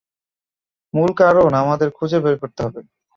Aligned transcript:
মূল 0.93 1.09
কারণ 1.17 1.51
আমাদের 1.61 1.89
খুঁজে 1.97 2.17
বের 2.23 2.35
করতে 2.41 2.59
হবে। 2.65 2.81